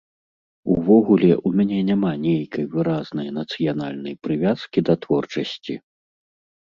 [0.75, 5.73] Увогуле, у мяне няма нейкай выразнай нацыянальнай прывязкі да творчасці.